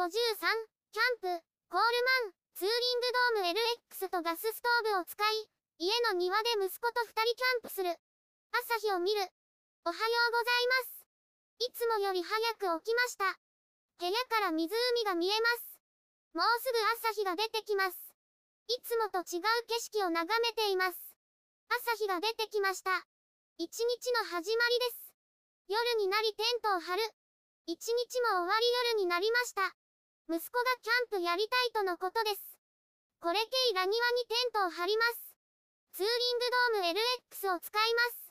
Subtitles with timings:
[0.00, 3.00] 53キャンプ、コールマン、ツーリン
[3.36, 3.60] グドーム
[3.92, 5.44] LX とガスストーブを使い、
[5.76, 7.92] 家の庭で息子と二人キャンプする。
[8.48, 9.20] 朝日を見る。
[9.84, 11.68] おはようございます。
[11.68, 13.36] いつもより早く起きました。
[14.00, 14.72] 部屋から湖
[15.04, 15.76] が見えます。
[16.32, 16.80] もうすぐ
[17.12, 18.00] 朝日が出てきます。
[18.72, 20.96] いつもと違う景色を眺めています。
[21.68, 23.04] 朝日が出てきました。
[23.60, 25.12] 一日の始まりです。
[25.68, 27.02] 夜になりテントを張る。
[27.66, 28.64] 一日も終わり
[28.96, 29.76] 夜になりました。
[30.30, 32.38] 息子がキャンプやりたいとのことです。
[33.18, 35.34] これ系裏庭にテントを張ります。
[35.90, 36.46] ツーリング
[36.78, 38.30] ドーム LX を使います。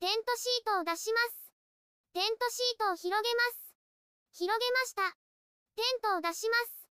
[0.00, 1.52] テントシートを出します。
[2.16, 3.68] テントシートを広げます。
[4.32, 5.12] 広げました。
[5.76, 6.88] テントを出します。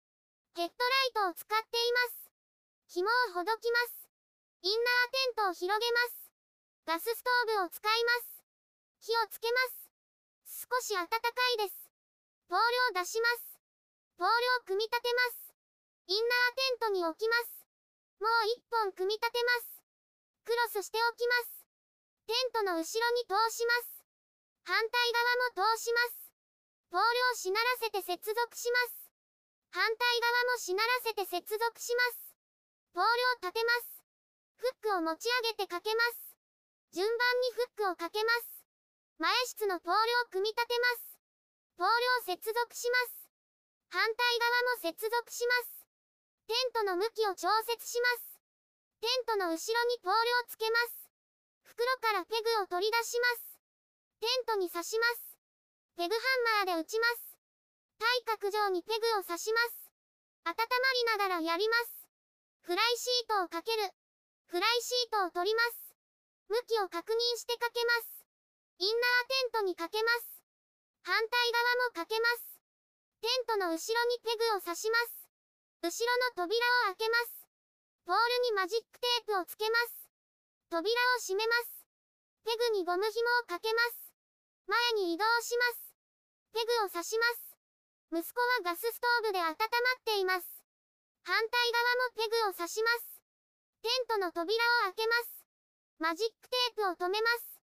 [0.58, 2.98] ヘッドライトを使っています。
[2.98, 4.10] 紐をほどきます。
[4.66, 6.34] インナーテントを広げます。
[6.90, 8.42] ガスストーブを使います。
[9.06, 9.62] 火をつけま
[10.50, 10.66] す。
[10.66, 11.20] 少し暖か
[11.54, 11.94] いです。
[12.50, 12.60] ポー
[12.94, 13.51] ルを出します。
[14.22, 15.50] ポールを組み立てます。
[16.06, 17.66] インナーテントに置きます。
[18.22, 19.82] もう一本組み立てます。
[20.46, 21.66] クロスしておきます。
[22.30, 24.06] テントの後ろに通します。
[24.62, 24.94] 反対
[25.58, 26.30] 側も通します。
[26.94, 29.10] ポールをしならせて接続します。
[29.74, 32.38] 反対側もしならせて接続します。
[32.94, 34.06] ポールを立てます。
[34.62, 36.38] フックを持ち上げてかけます。
[36.94, 38.62] 順番にフックをかけます。
[39.18, 41.18] 前室のポールを組み立てます。
[41.74, 43.21] ポールを接続します。
[43.92, 45.84] 反対側も接続します。
[46.48, 48.40] テントの向きを調節します。
[49.04, 51.12] テントの後ろにポールをつけます。
[51.68, 53.60] 袋からペグを取り出します。
[54.24, 55.36] テントに刺します。
[56.00, 56.22] ペグハ
[56.64, 57.36] ンマーで打ちます。
[58.00, 58.08] 対
[58.40, 59.92] 角上にペグを刺します。
[60.48, 62.08] 温まりながらやります。
[62.64, 63.92] フライシートをかける。
[64.48, 65.92] フライシートを取ります。
[66.48, 68.24] 向きを確認してかけます。
[68.80, 70.40] インナーテントにかけます。
[71.04, 72.51] 反対側もかけます。
[73.22, 73.78] テントの後ろ
[74.10, 75.30] にペグを刺します。
[75.86, 76.58] 後ろの扉
[76.90, 77.46] を開けます。
[78.06, 80.10] ポールにマジックテープをつけます。
[80.74, 81.86] 扉を閉めます。
[82.46, 84.10] ペグにゴム紐をかけます。
[84.66, 85.94] 前に移動します。
[86.54, 87.54] ペグを刺します。
[88.10, 89.56] 息子はガスストーブで温まっ
[90.04, 90.48] ています。
[91.22, 93.22] 反対側もペグを刺します。
[93.86, 94.58] テントの扉
[94.90, 95.46] を開けます。
[96.00, 97.62] マジックテープを止めます。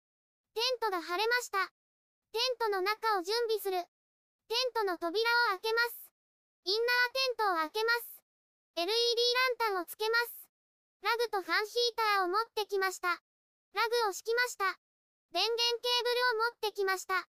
[0.55, 1.69] テントが晴れました。
[2.33, 3.92] テントの中を準備する。
[4.47, 6.11] テントの扉を開けます。
[6.65, 8.23] インナーテントを開けます。
[8.75, 10.49] LED ランタンをつけます。
[11.01, 13.21] ラグとファンヒーターを持ってきました。
[13.73, 14.65] ラグを敷きました。
[15.31, 17.27] 電源ケーブルを持ってきました。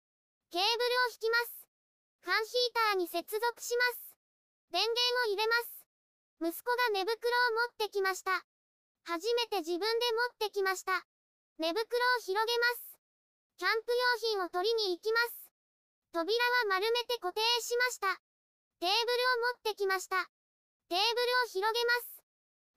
[0.50, 1.66] ケーブルを引きます。
[2.22, 4.16] ファンヒーターに接続します。
[4.70, 5.86] 電源を入れます。
[6.40, 7.14] 息子が寝袋を
[7.70, 8.44] 持ってきました。
[9.04, 9.86] 初めて自分で
[10.38, 11.06] 持ってきました。
[11.58, 12.98] 寝袋を広げます。
[13.58, 15.45] キャンプ用品を取りに行きます。
[16.16, 18.08] 扉は丸めて固定しました。
[18.80, 20.16] テーブルを持ってきました。
[20.88, 22.24] テーブルを広げます。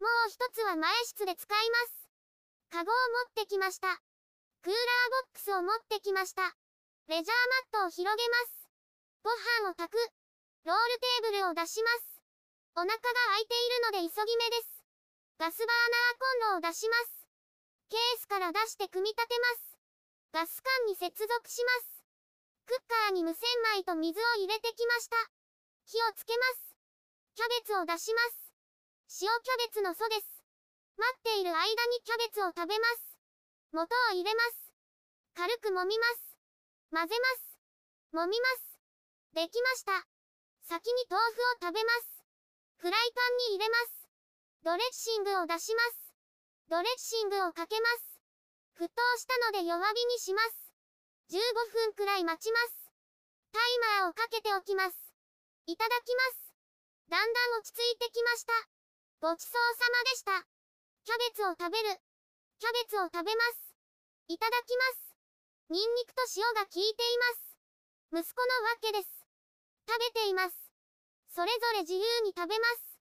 [0.04, 2.12] もう一つは前室で使います。
[2.68, 2.96] カゴを
[3.32, 3.96] 持ってきました。
[4.60, 4.76] クーラー
[5.24, 6.52] ボックスを持ってきました。
[7.08, 8.68] レジャーマットを広げます。
[9.24, 9.96] ご飯を炊く。
[10.68, 12.20] ロールテーブルを出します。
[12.76, 14.84] お腹が空いているので急ぎ目です。
[15.40, 17.24] ガスバーナーコンロを出します。
[17.88, 19.80] ケースから出して組み立てます。
[20.34, 21.99] ガス管に接続します。
[22.69, 23.41] クッカーに無洗
[23.81, 25.18] 米と水を入れてきました。
[25.90, 26.78] 火をつけます。
[27.34, 29.25] キャベツを出します。
[29.25, 30.46] 塩キャベツの素です。
[30.94, 31.66] 待っている間に
[32.06, 33.18] キャベツを食べます。
[33.74, 34.69] 元を入れます。
[35.34, 36.38] 軽く揉みます。
[36.94, 37.58] 混ぜます。
[38.13, 38.78] 揉みます。
[39.34, 40.06] できました。
[40.69, 42.22] 先に豆腐を食べます。
[42.78, 44.06] フライパンに入れます。
[44.62, 46.13] ドレッシングを出します。
[46.69, 48.22] ドレッシングをかけます。
[48.78, 50.69] 沸騰したので弱火にします。
[51.29, 52.90] 15分くらい待ちます。
[53.53, 54.97] タイマーをかけておきます。
[55.69, 56.50] いただきます。
[57.06, 58.53] だんだん落ち着いてきました。
[59.22, 60.41] ごちそうさまでした。
[61.06, 62.01] キャベツを食べる。
[62.57, 63.78] キャベツを食べます。
[64.25, 65.13] いただきます。
[65.69, 68.25] ニンニクと塩が効いています。
[68.25, 69.09] 息子のわけです。
[69.85, 70.57] 食べています。
[71.29, 72.97] それぞれ自由に食べます。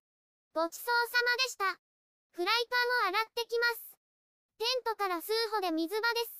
[0.53, 1.81] ごちそうさまでした。
[2.37, 3.97] フライパンを洗ってきます。
[4.61, 6.38] テントから数歩で水場です。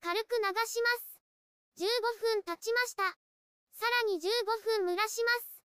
[0.00, 1.20] 軽く流します。
[1.76, 1.84] 15
[2.20, 3.04] 分経ちました。
[3.72, 4.28] さらに15
[4.84, 5.62] 分蒸らします。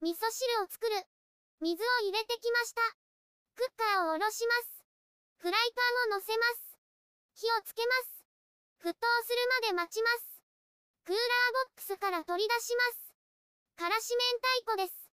[0.00, 0.96] 味噌汁を作る。
[1.60, 2.80] 水を入れてきました。
[3.56, 4.84] クッカーを下ろします。
[5.38, 6.76] フライパンを乗せます。
[7.34, 8.24] 火をつけます。
[8.80, 10.34] 沸騰するまで待ちます。
[11.04, 13.14] クーラーボックスから取り出します。
[13.76, 14.20] からし明
[14.64, 15.10] 太子です。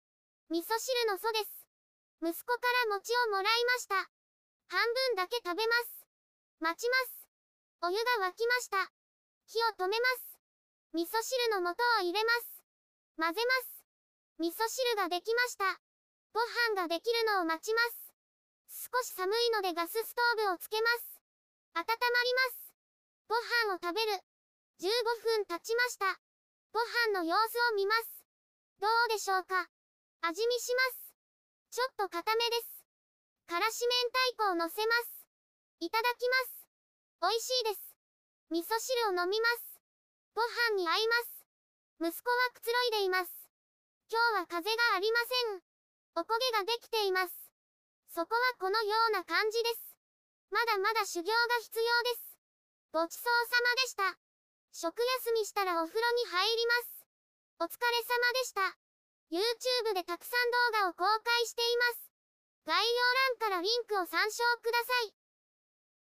[0.50, 1.66] 味噌汁の素です。
[2.22, 3.96] 息子から餅をもらいました。
[4.68, 6.06] 半分だけ食べます。
[6.60, 7.19] 待ちます。
[7.82, 8.92] お湯が沸きました。
[9.48, 10.36] 火を止めます。
[10.92, 12.60] 味噌汁の素を入れます。
[13.16, 13.86] 混ぜます。
[14.40, 15.80] 味噌汁ができました。
[16.34, 16.42] ご
[16.76, 17.80] 飯ができるのを待ちま
[18.68, 18.90] す。
[18.92, 21.22] 少し寒いのでガスストーブをつけます。
[21.74, 22.76] 温まります。
[23.30, 23.36] ご
[23.72, 24.12] 飯を食べる。
[24.80, 24.92] 15
[25.24, 26.20] 分経ちました。
[26.74, 28.26] ご飯の様子を見ます。
[28.80, 29.70] どうでしょうか
[30.22, 31.16] 味見します。
[31.72, 32.84] ちょっと固めです。
[33.48, 33.96] からし明
[34.36, 35.26] 太子を乗せます。
[35.80, 36.59] いただきます。
[37.20, 37.84] 美味しいです。
[38.48, 39.76] 味噌汁を飲みます。
[40.32, 40.40] ご
[40.72, 41.44] 飯に合います。
[42.00, 43.52] 息子はくつろいでいます。
[44.08, 45.60] 今日は風がありません。
[46.16, 47.36] おこげができています。
[48.16, 50.00] そこはこのような感じです。
[50.50, 52.40] まだまだ修行が必要です。
[52.96, 54.16] ごちそうさまでした。
[54.72, 54.96] 食
[55.28, 57.04] 休みしたらお風呂に入ります。
[57.60, 58.64] お疲れ様でした。
[59.28, 62.12] YouTube でたくさん動画を公開しています。
[62.64, 63.04] 概要
[63.44, 65.19] 欄からリンクを参照ください。